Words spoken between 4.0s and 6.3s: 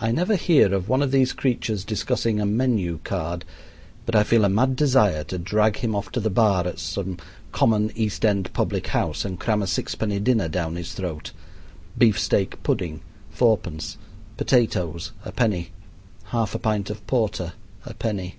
but I feel a mad desire to drag him off to the